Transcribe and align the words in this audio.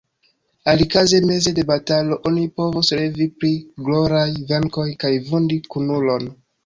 Alikaze 0.71 1.17
meze 1.31 1.49
de 1.57 1.63
batalo 1.71 2.15
oni 2.29 2.45
povus 2.59 2.89
revi 3.01 3.29
pri 3.39 3.51
gloraj 3.89 4.29
venkoj 4.53 4.89
kaj 5.05 5.13
vundi 5.29 5.61
kunulon. 5.75 6.27